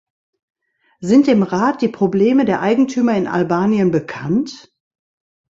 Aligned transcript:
Sind 0.99 1.27
dem 1.27 1.43
Rat 1.43 1.83
die 1.83 1.87
Probleme 1.87 2.43
der 2.43 2.61
Eigentümer 2.61 3.15
in 3.15 3.27
Albanien 3.27 3.91
bekannt? 3.91 4.73